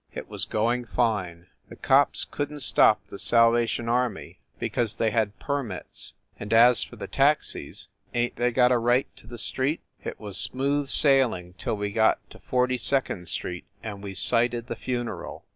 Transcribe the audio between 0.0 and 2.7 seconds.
It was going fine. The cops couldn t